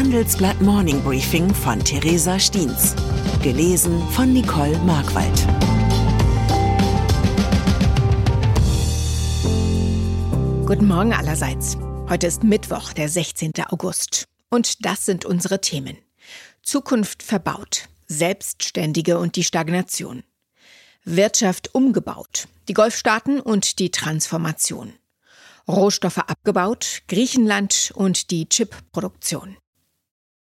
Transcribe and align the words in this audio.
Handelsblatt 0.00 0.58
Morning 0.62 1.02
Briefing 1.02 1.54
von 1.54 1.78
Theresa 1.78 2.38
Stiens. 2.38 2.96
Gelesen 3.42 4.02
von 4.12 4.32
Nicole 4.32 4.78
Markwald. 4.78 5.46
Guten 10.66 10.86
Morgen 10.86 11.12
allerseits. 11.12 11.76
Heute 12.08 12.28
ist 12.28 12.42
Mittwoch, 12.42 12.94
der 12.94 13.10
16. 13.10 13.52
August. 13.68 14.24
Und 14.48 14.86
das 14.86 15.04
sind 15.04 15.26
unsere 15.26 15.60
Themen. 15.60 15.98
Zukunft 16.62 17.22
verbaut, 17.22 17.90
Selbstständige 18.06 19.18
und 19.18 19.36
die 19.36 19.44
Stagnation. 19.44 20.22
Wirtschaft 21.04 21.74
umgebaut, 21.74 22.48
die 22.68 22.74
Golfstaaten 22.74 23.38
und 23.38 23.78
die 23.78 23.90
Transformation. 23.90 24.94
Rohstoffe 25.68 26.20
abgebaut, 26.20 27.02
Griechenland 27.06 27.92
und 27.94 28.30
die 28.30 28.48
Chipproduktion. 28.48 29.58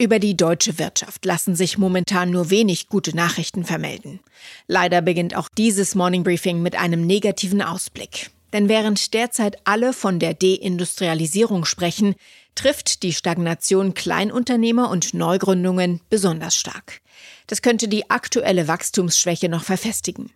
Über 0.00 0.18
die 0.18 0.34
deutsche 0.34 0.78
Wirtschaft 0.78 1.26
lassen 1.26 1.54
sich 1.54 1.76
momentan 1.76 2.30
nur 2.30 2.48
wenig 2.48 2.88
gute 2.88 3.14
Nachrichten 3.14 3.66
vermelden. 3.66 4.20
Leider 4.66 5.02
beginnt 5.02 5.36
auch 5.36 5.50
dieses 5.58 5.94
Morning 5.94 6.22
Briefing 6.22 6.62
mit 6.62 6.74
einem 6.74 7.06
negativen 7.06 7.60
Ausblick. 7.60 8.30
Denn 8.54 8.70
während 8.70 9.12
derzeit 9.12 9.58
alle 9.64 9.92
von 9.92 10.18
der 10.18 10.32
Deindustrialisierung 10.32 11.66
sprechen, 11.66 12.14
trifft 12.54 13.02
die 13.02 13.12
Stagnation 13.12 13.92
Kleinunternehmer 13.92 14.88
und 14.88 15.12
Neugründungen 15.12 16.00
besonders 16.08 16.56
stark. 16.56 17.02
Das 17.46 17.60
könnte 17.60 17.86
die 17.86 18.08
aktuelle 18.08 18.68
Wachstumsschwäche 18.68 19.50
noch 19.50 19.64
verfestigen. 19.64 20.32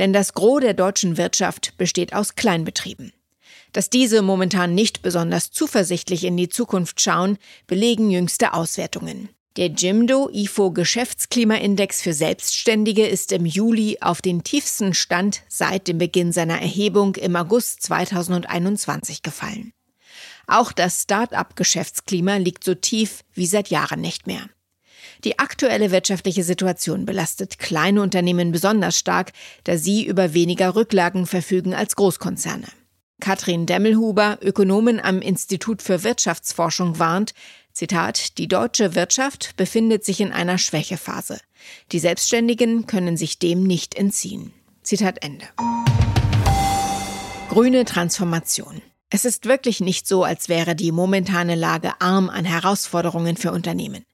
Denn 0.00 0.12
das 0.12 0.34
Gros 0.34 0.60
der 0.60 0.74
deutschen 0.74 1.16
Wirtschaft 1.16 1.74
besteht 1.78 2.14
aus 2.14 2.34
Kleinbetrieben. 2.34 3.12
Dass 3.78 3.90
diese 3.90 4.22
momentan 4.22 4.74
nicht 4.74 5.02
besonders 5.02 5.52
zuversichtlich 5.52 6.24
in 6.24 6.36
die 6.36 6.48
Zukunft 6.48 7.00
schauen, 7.00 7.38
belegen 7.68 8.10
jüngste 8.10 8.52
Auswertungen. 8.52 9.28
Der 9.56 9.68
Jimdo 9.68 10.28
IFO 10.32 10.72
Geschäftsklimaindex 10.72 12.02
für 12.02 12.12
Selbstständige 12.12 13.06
ist 13.06 13.30
im 13.30 13.46
Juli 13.46 13.98
auf 14.00 14.20
den 14.20 14.42
tiefsten 14.42 14.94
Stand 14.94 15.42
seit 15.46 15.86
dem 15.86 15.98
Beginn 15.98 16.32
seiner 16.32 16.60
Erhebung 16.60 17.14
im 17.14 17.36
August 17.36 17.84
2021 17.84 19.22
gefallen. 19.22 19.72
Auch 20.48 20.72
das 20.72 21.02
Start-up-Geschäftsklima 21.02 22.34
liegt 22.38 22.64
so 22.64 22.74
tief 22.74 23.22
wie 23.32 23.46
seit 23.46 23.68
Jahren 23.68 24.00
nicht 24.00 24.26
mehr. 24.26 24.50
Die 25.22 25.38
aktuelle 25.38 25.92
wirtschaftliche 25.92 26.42
Situation 26.42 27.06
belastet 27.06 27.60
kleine 27.60 28.02
Unternehmen 28.02 28.50
besonders 28.50 28.98
stark, 28.98 29.30
da 29.62 29.78
sie 29.78 30.04
über 30.04 30.34
weniger 30.34 30.74
Rücklagen 30.74 31.26
verfügen 31.26 31.74
als 31.74 31.94
Großkonzerne. 31.94 32.66
Katrin 33.20 33.66
Demmelhuber, 33.66 34.38
Ökonomin 34.42 35.00
am 35.00 35.20
Institut 35.20 35.82
für 35.82 36.04
Wirtschaftsforschung, 36.04 36.98
warnt, 36.98 37.34
Zitat, 37.72 38.38
die 38.38 38.48
deutsche 38.48 38.94
Wirtschaft 38.94 39.56
befindet 39.56 40.04
sich 40.04 40.20
in 40.20 40.32
einer 40.32 40.58
Schwächephase. 40.58 41.38
Die 41.92 41.98
Selbstständigen 41.98 42.86
können 42.86 43.16
sich 43.16 43.38
dem 43.38 43.64
nicht 43.64 43.94
entziehen. 43.94 44.52
Zitat 44.82 45.22
Ende. 45.22 45.46
Grüne 47.48 47.84
Transformation. 47.84 48.82
Es 49.10 49.24
ist 49.24 49.46
wirklich 49.46 49.80
nicht 49.80 50.06
so, 50.06 50.24
als 50.24 50.48
wäre 50.48 50.74
die 50.74 50.92
momentane 50.92 51.54
Lage 51.54 52.00
arm 52.00 52.30
an 52.30 52.44
Herausforderungen 52.44 53.36
für 53.36 53.52
Unternehmen. 53.52 54.04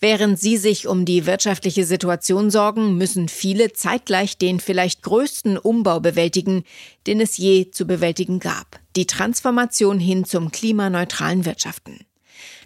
Während 0.00 0.38
sie 0.38 0.56
sich 0.56 0.86
um 0.86 1.04
die 1.04 1.26
wirtschaftliche 1.26 1.84
Situation 1.84 2.50
sorgen, 2.50 2.96
müssen 2.96 3.28
viele 3.28 3.72
zeitgleich 3.72 4.38
den 4.38 4.60
vielleicht 4.60 5.02
größten 5.02 5.58
Umbau 5.58 6.00
bewältigen, 6.00 6.64
den 7.06 7.20
es 7.20 7.36
je 7.36 7.70
zu 7.70 7.86
bewältigen 7.86 8.38
gab. 8.38 8.78
Die 8.96 9.06
Transformation 9.06 9.98
hin 9.98 10.24
zum 10.24 10.50
klimaneutralen 10.52 11.44
Wirtschaften. 11.44 12.06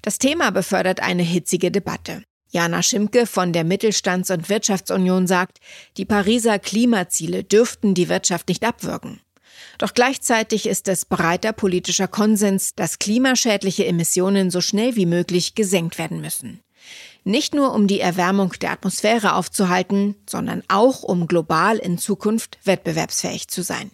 Das 0.03 0.19
Thema 0.19 0.51
befördert 0.51 1.01
eine 1.01 1.23
hitzige 1.23 1.71
Debatte. 1.71 2.23
Jana 2.51 2.83
Schimke 2.83 3.27
von 3.27 3.55
der 3.55 3.65
Mittelstands- 3.65 4.31
und 4.31 4.51
Wirtschaftsunion 4.51 5.27
sagt, 5.27 5.59
die 5.97 6.05
Pariser 6.05 6.59
Klimaziele 6.59 7.45
dürften 7.45 7.95
die 7.95 8.11
Wirtschaft 8.11 8.49
nicht 8.49 8.65
abwürgen. 8.65 9.21
Doch 9.79 9.95
gleichzeitig 9.95 10.67
ist 10.67 10.87
es 10.89 11.07
breiter 11.07 11.53
politischer 11.53 12.09
Konsens, 12.09 12.75
dass 12.75 12.99
klimaschädliche 12.99 13.87
Emissionen 13.87 14.51
so 14.51 14.61
schnell 14.61 14.97
wie 14.97 15.07
möglich 15.07 15.55
gesenkt 15.55 15.97
werden 15.99 16.21
müssen. 16.21 16.61
Nicht 17.25 17.55
nur 17.55 17.73
um 17.73 17.87
die 17.87 18.01
Erwärmung 18.01 18.53
der 18.61 18.73
Atmosphäre 18.73 19.35
aufzuhalten, 19.35 20.17
sondern 20.29 20.63
auch 20.69 21.03
um 21.03 21.29
global 21.29 21.79
in 21.79 21.99
Zukunft 21.99 22.59
wettbewerbsfähig 22.65 23.49
zu 23.49 23.63
sein. 23.63 23.91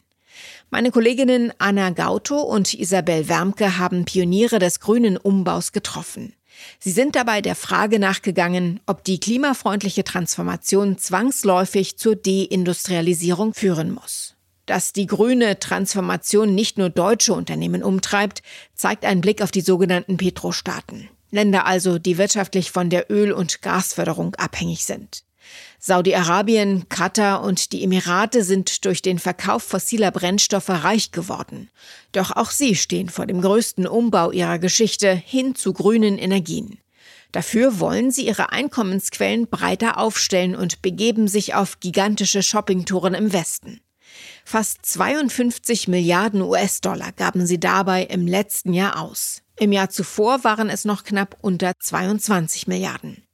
Meine 0.70 0.90
Kolleginnen 0.90 1.52
Anna 1.58 1.90
Gauto 1.90 2.40
und 2.40 2.74
Isabel 2.74 3.28
Wärmke 3.28 3.78
haben 3.78 4.04
Pioniere 4.04 4.58
des 4.58 4.80
grünen 4.80 5.16
Umbaus 5.16 5.72
getroffen. 5.72 6.34
Sie 6.78 6.90
sind 6.90 7.16
dabei 7.16 7.40
der 7.40 7.54
Frage 7.54 7.98
nachgegangen, 7.98 8.80
ob 8.86 9.04
die 9.04 9.20
klimafreundliche 9.20 10.04
Transformation 10.04 10.98
zwangsläufig 10.98 11.96
zur 11.96 12.16
Deindustrialisierung 12.16 13.54
führen 13.54 13.92
muss. 13.92 14.34
Dass 14.66 14.92
die 14.92 15.06
grüne 15.06 15.58
Transformation 15.58 16.54
nicht 16.54 16.76
nur 16.76 16.90
deutsche 16.90 17.32
Unternehmen 17.32 17.82
umtreibt, 17.82 18.42
zeigt 18.74 19.04
ein 19.04 19.20
Blick 19.20 19.40
auf 19.40 19.50
die 19.50 19.62
sogenannten 19.62 20.16
Petrostaaten. 20.16 21.08
Länder 21.30 21.66
also, 21.66 21.98
die 21.98 22.18
wirtschaftlich 22.18 22.70
von 22.70 22.90
der 22.90 23.10
Öl- 23.10 23.32
und 23.32 23.62
Gasförderung 23.62 24.34
abhängig 24.36 24.84
sind. 24.84 25.24
Saudi-Arabien, 25.78 26.88
Katar 26.88 27.42
und 27.42 27.72
die 27.72 27.84
Emirate 27.84 28.42
sind 28.42 28.84
durch 28.84 29.00
den 29.00 29.18
Verkauf 29.18 29.62
fossiler 29.62 30.10
Brennstoffe 30.10 30.68
reich 30.68 31.12
geworden. 31.12 31.70
Doch 32.12 32.32
auch 32.32 32.50
sie 32.50 32.74
stehen 32.74 33.08
vor 33.08 33.26
dem 33.26 33.40
größten 33.40 33.86
Umbau 33.86 34.30
ihrer 34.32 34.58
Geschichte 34.58 35.12
hin 35.14 35.54
zu 35.54 35.72
grünen 35.72 36.18
Energien. 36.18 36.78
Dafür 37.32 37.78
wollen 37.78 38.10
sie 38.10 38.26
ihre 38.26 38.52
Einkommensquellen 38.52 39.48
breiter 39.48 39.98
aufstellen 39.98 40.56
und 40.56 40.82
begeben 40.82 41.28
sich 41.28 41.54
auf 41.54 41.78
gigantische 41.80 42.42
Shoppingtouren 42.42 43.14
im 43.14 43.32
Westen. 43.32 43.80
Fast 44.44 44.84
52 44.86 45.88
Milliarden 45.88 46.40
US-Dollar 46.40 47.12
gaben 47.12 47.46
sie 47.46 47.60
dabei 47.60 48.04
im 48.04 48.26
letzten 48.26 48.72
Jahr 48.72 49.00
aus. 49.00 49.42
Im 49.58 49.72
Jahr 49.72 49.90
zuvor 49.90 50.44
waren 50.44 50.70
es 50.70 50.84
noch 50.84 51.02
knapp 51.02 51.36
unter 51.40 51.72
22 51.78 52.68
Milliarden. 52.68 53.24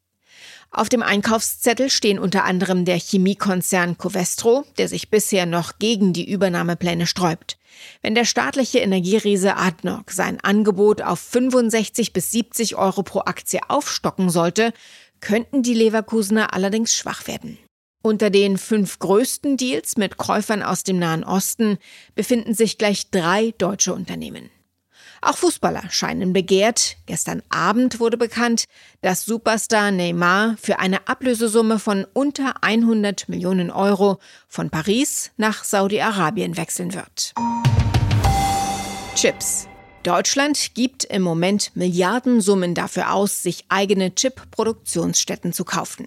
Auf 0.71 0.89
dem 0.89 1.03
Einkaufszettel 1.03 1.91
stehen 1.91 2.19
unter 2.19 2.45
anderem 2.45 2.85
der 2.85 2.99
Chemiekonzern 2.99 3.97
Covestro, 3.97 4.65
der 4.79 4.89
sich 4.89 5.11
bisher 5.11 5.47
noch 5.47 5.79
gegen 5.79 6.13
die 6.13 6.29
Übernahmepläne 6.29 7.07
sträubt. 7.07 7.59
Wenn 8.03 8.15
der 8.15 8.25
staatliche 8.25 8.79
Energieriese 8.79 9.57
ADNOC 9.57 10.11
sein 10.11 10.41
Angebot 10.41 11.03
auf 11.03 11.21
65 11.21 12.13
bis 12.13 12.33
70 12.33 12.77
Euro 12.77 13.03
pro 13.03 13.21
Aktie 13.21 13.61
aufstocken 13.69 14.31
sollte, 14.31 14.73
könnten 15.21 15.63
die 15.63 15.75
Leverkusener 15.75 16.55
allerdings 16.55 16.95
schwach 16.95 17.27
werden. 17.27 17.59
Unter 18.03 18.31
den 18.31 18.59
fünf 18.59 18.99
größten 18.99 19.57
Deals 19.57 19.97
mit 19.97 20.17
Käufern 20.17 20.63
aus 20.63 20.83
dem 20.85 20.99
Nahen 20.99 21.25
Osten 21.25 21.79
befinden 22.15 22.55
sich 22.55 22.79
gleich 22.79 23.11
drei 23.11 23.55
deutsche 23.59 23.95
Unternehmen. 23.95 24.51
Auch 25.25 25.39
Fußballer 25.39 25.85
scheinen 25.91 26.35
begehrt. 26.35 26.99
Gestern 27.07 27.43
Abend 27.49 27.99
wurde 27.99 28.19
bekannt, 28.19 28.65
dass 29.01 29.25
Superstar 29.25 29.91
Neymar 29.91 30.57
für 30.61 30.79
eine 30.81 31.09
Ablösesumme 31.09 31.79
von 31.79 32.07
unter 32.13 32.63
100 32.63 33.31
Millionen 33.31 33.71
Euro 33.71 34.19
von 34.49 34.69
Paris 34.69 35.31
nach 35.39 35.65
Saudi-Arabien 35.65 36.59
wechseln 36.59 36.93
wird. 36.93 37.33
Chips. 39.15 39.67
Deutschland 40.03 40.75
gibt 40.75 41.05
im 41.05 41.23
Moment 41.23 41.75
Milliardensummen 41.75 42.75
dafür 42.75 43.15
aus, 43.15 43.43
sich 43.43 43.65
eigene 43.71 44.15
Chip-Produktionsstätten 44.15 45.55
zu 45.55 45.65
kaufen. 45.65 46.07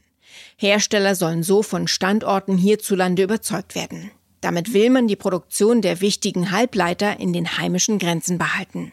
Hersteller 0.57 1.15
sollen 1.15 1.41
so 1.41 1.63
von 1.63 1.87
Standorten 1.87 2.55
hierzulande 2.55 3.23
überzeugt 3.23 3.73
werden. 3.73 4.11
Damit 4.41 4.73
will 4.73 4.91
man 4.91 5.07
die 5.07 5.15
Produktion 5.15 5.81
der 5.81 6.01
wichtigen 6.01 6.51
Halbleiter 6.51 7.19
in 7.19 7.33
den 7.33 7.57
heimischen 7.57 7.97
Grenzen 7.97 8.37
behalten. 8.37 8.91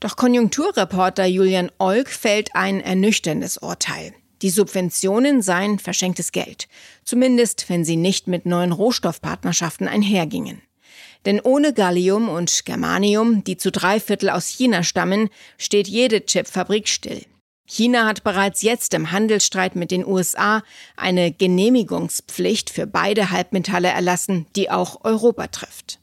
Doch 0.00 0.16
Konjunkturreporter 0.16 1.26
Julian 1.26 1.70
Olk 1.78 2.08
fällt 2.08 2.54
ein 2.54 2.80
ernüchterndes 2.80 3.58
Urteil. 3.58 4.14
Die 4.42 4.50
Subventionen 4.50 5.42
seien 5.42 5.80
verschenktes 5.80 6.30
Geld, 6.30 6.68
zumindest 7.04 7.68
wenn 7.68 7.84
sie 7.84 7.96
nicht 7.96 8.28
mit 8.28 8.46
neuen 8.46 8.70
Rohstoffpartnerschaften 8.70 9.88
einhergingen. 9.88 10.62
Denn 11.24 11.40
ohne 11.40 11.72
Gallium 11.72 12.28
und 12.28 12.64
Germanium, 12.64 13.42
die 13.42 13.56
zu 13.56 13.72
drei 13.72 13.98
Viertel 13.98 14.30
aus 14.30 14.46
China 14.46 14.84
stammen, 14.84 15.30
steht 15.58 15.88
jede 15.88 16.24
Chipfabrik 16.24 16.88
still. 16.88 17.24
China 17.66 18.06
hat 18.06 18.22
bereits 18.22 18.62
jetzt 18.62 18.94
im 18.94 19.10
Handelsstreit 19.10 19.74
mit 19.76 19.90
den 19.90 20.06
USA 20.06 20.62
eine 20.96 21.32
Genehmigungspflicht 21.32 22.70
für 22.70 22.86
beide 22.86 23.30
Halbmetalle 23.30 23.88
erlassen, 23.88 24.46
die 24.56 24.70
auch 24.70 25.04
Europa 25.04 25.48
trifft. 25.48 25.98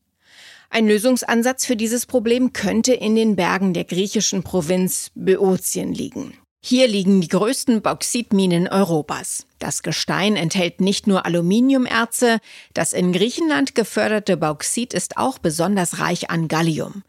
Ein 0.70 0.88
Lösungsansatz 0.88 1.66
für 1.66 1.76
dieses 1.76 2.06
Problem 2.06 2.54
könnte 2.54 2.94
in 2.94 3.16
den 3.16 3.36
Bergen 3.36 3.74
der 3.74 3.84
griechischen 3.84 4.44
Provinz 4.44 5.12
Böotien 5.16 5.94
liegen. 5.94 6.34
Hier 6.68 6.88
liegen 6.88 7.22
die 7.22 7.28
größten 7.28 7.84
Bauxitminen 7.84 8.68
Europas. 8.68 9.46
Das 9.60 9.84
Gestein 9.84 10.36
enthält 10.36 10.82
nicht 10.82 11.06
nur 11.06 11.24
Aluminiumerze, 11.24 12.40
das 12.74 12.92
in 12.92 13.14
Griechenland 13.14 13.76
geförderte 13.76 14.36
Bauxit 14.36 14.96
ist 14.96 15.18
auch 15.18 15.38
besonders 15.38 16.00
reich 16.00 16.32
an 16.32 16.48
Gallium. 16.48 17.04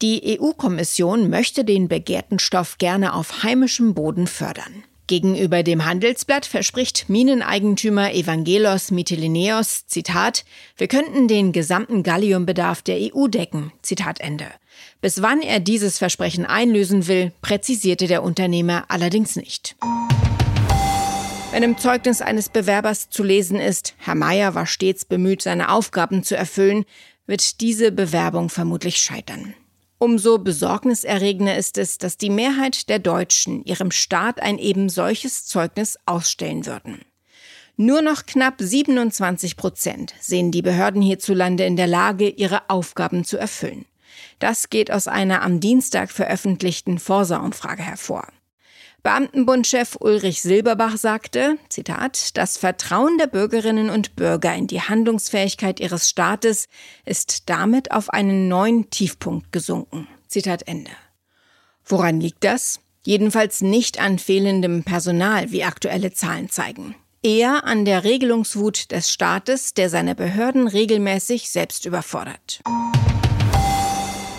Die 0.00 0.40
EU-Kommission 0.40 1.28
möchte 1.28 1.66
den 1.66 1.88
begehrten 1.88 2.38
Stoff 2.38 2.78
gerne 2.78 3.12
auf 3.12 3.42
heimischem 3.42 3.92
Boden 3.92 4.26
fördern. 4.26 4.84
Gegenüber 5.06 5.62
dem 5.62 5.84
Handelsblatt 5.84 6.46
verspricht 6.46 7.10
Mineneigentümer 7.10 8.14
Evangelos 8.14 8.90
Mytilineos, 8.90 9.86
Zitat, 9.86 10.46
wir 10.78 10.88
könnten 10.88 11.28
den 11.28 11.52
gesamten 11.52 12.02
Galliumbedarf 12.02 12.80
der 12.80 12.96
EU 12.96 13.26
decken, 13.26 13.70
Zitat 13.82 14.20
Ende. 14.20 14.46
Bis 15.02 15.20
wann 15.20 15.42
er 15.42 15.60
dieses 15.60 15.98
Versprechen 15.98 16.46
einlösen 16.46 17.06
will, 17.06 17.32
präzisierte 17.42 18.06
der 18.06 18.22
Unternehmer 18.22 18.86
allerdings 18.88 19.36
nicht. 19.36 19.76
Wenn 21.50 21.62
im 21.62 21.76
Zeugnis 21.76 22.22
eines 22.22 22.48
Bewerbers 22.48 23.10
zu 23.10 23.22
lesen 23.22 23.60
ist, 23.60 23.94
Herr 23.98 24.14
Mayer 24.14 24.54
war 24.54 24.66
stets 24.66 25.04
bemüht, 25.04 25.42
seine 25.42 25.70
Aufgaben 25.70 26.24
zu 26.24 26.34
erfüllen, 26.34 26.86
wird 27.26 27.60
diese 27.60 27.92
Bewerbung 27.92 28.48
vermutlich 28.48 28.96
scheitern. 28.96 29.54
Umso 30.04 30.36
besorgniserregender 30.36 31.56
ist 31.56 31.78
es, 31.78 31.96
dass 31.96 32.18
die 32.18 32.28
Mehrheit 32.28 32.90
der 32.90 32.98
Deutschen 32.98 33.64
ihrem 33.64 33.90
Staat 33.90 34.38
ein 34.38 34.58
eben 34.58 34.90
solches 34.90 35.46
Zeugnis 35.46 35.96
ausstellen 36.04 36.66
würden. 36.66 37.00
Nur 37.78 38.02
noch 38.02 38.26
knapp 38.26 38.56
27 38.58 39.56
Prozent 39.56 40.12
sehen 40.20 40.50
die 40.50 40.60
Behörden 40.60 41.00
hierzulande 41.00 41.64
in 41.64 41.76
der 41.76 41.86
Lage, 41.86 42.28
ihre 42.28 42.68
Aufgaben 42.68 43.24
zu 43.24 43.38
erfüllen. 43.38 43.86
Das 44.40 44.68
geht 44.68 44.90
aus 44.90 45.08
einer 45.08 45.40
am 45.40 45.60
Dienstag 45.60 46.10
veröffentlichten 46.10 46.98
Forsa-Umfrage 46.98 47.82
hervor. 47.82 48.28
Beamtenbundchef 49.04 49.98
Ulrich 50.00 50.40
Silberbach 50.40 50.96
sagte, 50.96 51.58
Zitat, 51.68 52.38
das 52.38 52.56
Vertrauen 52.56 53.18
der 53.18 53.26
Bürgerinnen 53.26 53.90
und 53.90 54.16
Bürger 54.16 54.54
in 54.54 54.66
die 54.66 54.80
Handlungsfähigkeit 54.80 55.78
ihres 55.78 56.08
Staates 56.08 56.68
ist 57.04 57.50
damit 57.50 57.92
auf 57.92 58.08
einen 58.08 58.48
neuen 58.48 58.88
Tiefpunkt 58.88 59.52
gesunken. 59.52 60.08
Zitat 60.26 60.66
Ende. 60.66 60.90
Woran 61.84 62.18
liegt 62.18 62.44
das? 62.44 62.80
Jedenfalls 63.04 63.60
nicht 63.60 64.00
an 64.00 64.18
fehlendem 64.18 64.84
Personal, 64.84 65.52
wie 65.52 65.64
aktuelle 65.64 66.14
Zahlen 66.14 66.48
zeigen. 66.48 66.94
Eher 67.22 67.64
an 67.64 67.84
der 67.84 68.04
Regelungswut 68.04 68.90
des 68.90 69.10
Staates, 69.10 69.74
der 69.74 69.90
seine 69.90 70.14
Behörden 70.14 70.66
regelmäßig 70.66 71.50
selbst 71.50 71.84
überfordert. 71.84 72.62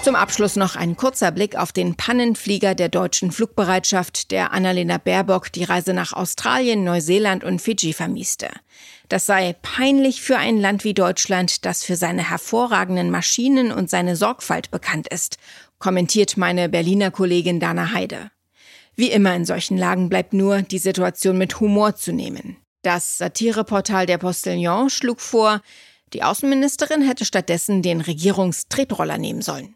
Zum 0.05 0.13
Abschluss 0.13 0.55
noch 0.55 0.75
ein 0.75 0.95
kurzer 0.95 1.31
Blick 1.31 1.55
auf 1.55 1.71
den 1.71 1.95
Pannenflieger 1.95 2.75
der 2.75 2.89
deutschen 2.89 3.31
Flugbereitschaft, 3.31 4.29
der 4.29 4.53
Annalena 4.53 4.99
Baerbock 4.99 5.51
die 5.51 5.63
Reise 5.63 5.95
nach 5.95 6.13
Australien, 6.13 6.83
Neuseeland 6.83 7.43
und 7.43 7.59
Fidschi 7.59 7.91
vermieste. 7.91 8.51
Das 9.09 9.25
sei 9.25 9.55
peinlich 9.63 10.21
für 10.21 10.37
ein 10.37 10.59
Land 10.59 10.83
wie 10.83 10.93
Deutschland, 10.93 11.65
das 11.65 11.83
für 11.83 11.95
seine 11.95 12.29
hervorragenden 12.29 13.09
Maschinen 13.09 13.71
und 13.71 13.89
seine 13.89 14.15
Sorgfalt 14.15 14.69
bekannt 14.69 15.07
ist, 15.07 15.39
kommentiert 15.79 16.37
meine 16.37 16.69
Berliner 16.69 17.09
Kollegin 17.09 17.59
Dana 17.59 17.91
Heide. 17.91 18.29
Wie 18.95 19.09
immer 19.09 19.35
in 19.35 19.45
solchen 19.45 19.75
Lagen 19.75 20.07
bleibt 20.09 20.33
nur, 20.33 20.61
die 20.61 20.77
Situation 20.77 21.39
mit 21.39 21.59
Humor 21.59 21.95
zu 21.95 22.13
nehmen. 22.13 22.57
Das 22.83 23.17
Satireportal 23.17 24.05
der 24.05 24.19
Postillon 24.19 24.91
schlug 24.91 25.19
vor, 25.19 25.63
die 26.13 26.21
Außenministerin 26.21 27.01
hätte 27.01 27.25
stattdessen 27.25 27.81
den 27.81 28.01
Regierungstretroller 28.01 29.17
nehmen 29.17 29.41
sollen. 29.41 29.73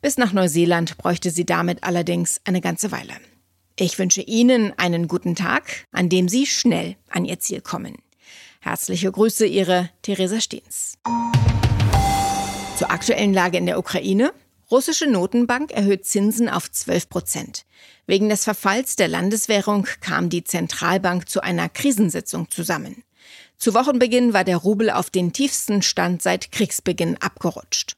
Bis 0.00 0.16
nach 0.16 0.32
Neuseeland 0.32 0.96
bräuchte 0.98 1.30
sie 1.30 1.44
damit 1.44 1.84
allerdings 1.84 2.40
eine 2.44 2.60
ganze 2.60 2.92
Weile. 2.92 3.14
Ich 3.76 3.98
wünsche 3.98 4.20
Ihnen 4.20 4.78
einen 4.78 5.08
guten 5.08 5.34
Tag, 5.34 5.86
an 5.90 6.08
dem 6.08 6.28
Sie 6.28 6.46
schnell 6.46 6.96
an 7.08 7.24
Ihr 7.24 7.40
Ziel 7.40 7.60
kommen. 7.62 7.96
Herzliche 8.60 9.10
Grüße, 9.10 9.46
Ihre 9.46 9.88
Theresa 10.02 10.40
Steens. 10.40 10.98
Zur 12.76 12.90
aktuellen 12.90 13.32
Lage 13.32 13.58
in 13.58 13.66
der 13.66 13.78
Ukraine. 13.78 14.32
Russische 14.70 15.06
Notenbank 15.06 15.72
erhöht 15.72 16.06
Zinsen 16.06 16.48
auf 16.48 16.70
12 16.70 17.08
Prozent. 17.08 17.64
Wegen 18.06 18.28
des 18.28 18.44
Verfalls 18.44 18.96
der 18.96 19.08
Landeswährung 19.08 19.86
kam 20.00 20.28
die 20.28 20.44
Zentralbank 20.44 21.28
zu 21.28 21.42
einer 21.42 21.68
Krisensitzung 21.68 22.50
zusammen. 22.50 23.02
Zu 23.56 23.74
Wochenbeginn 23.74 24.32
war 24.32 24.44
der 24.44 24.56
Rubel 24.58 24.90
auf 24.90 25.10
den 25.10 25.32
tiefsten 25.32 25.82
Stand 25.82 26.22
seit 26.22 26.52
Kriegsbeginn 26.52 27.16
abgerutscht. 27.18 27.96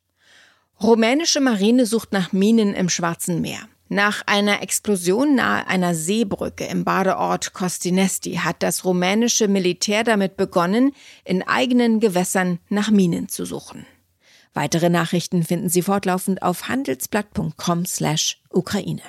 Rumänische 0.82 1.40
Marine 1.40 1.86
sucht 1.86 2.12
nach 2.12 2.32
Minen 2.32 2.74
im 2.74 2.88
Schwarzen 2.88 3.40
Meer. 3.40 3.60
Nach 3.88 4.22
einer 4.26 4.62
Explosion 4.62 5.36
nahe 5.36 5.68
einer 5.68 5.94
Seebrücke 5.94 6.64
im 6.64 6.82
Badeort 6.82 7.52
Kostinesti 7.52 8.40
hat 8.42 8.64
das 8.64 8.84
rumänische 8.84 9.46
Militär 9.46 10.02
damit 10.02 10.36
begonnen, 10.36 10.90
in 11.24 11.46
eigenen 11.46 12.00
Gewässern 12.00 12.58
nach 12.68 12.90
Minen 12.90 13.28
zu 13.28 13.44
suchen. 13.44 13.86
Weitere 14.54 14.90
Nachrichten 14.90 15.44
finden 15.44 15.68
Sie 15.68 15.82
fortlaufend 15.82 16.42
auf 16.42 16.68
handelsblatt.com/Ukraine. 16.68 19.02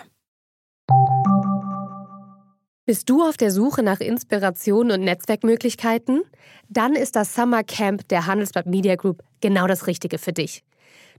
Bist 2.85 3.09
du 3.09 3.23
auf 3.23 3.37
der 3.37 3.49
Suche 3.49 3.81
nach 3.81 3.99
Inspiration 3.99 4.91
und 4.91 5.01
Netzwerkmöglichkeiten? 5.01 6.21
Dann 6.69 6.93
ist 6.93 7.15
das 7.15 7.33
Summer 7.33 7.63
Camp 7.63 8.07
der 8.09 8.27
Handelsblatt 8.27 8.67
Media 8.67 8.95
Group 8.95 9.23
genau 9.41 9.65
das 9.65 9.87
Richtige 9.87 10.19
für 10.19 10.33
dich. 10.33 10.63